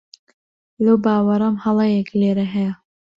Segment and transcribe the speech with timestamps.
[0.83, 2.73] لەو باوەڕەم هەڵەیەک لێرە هەیە.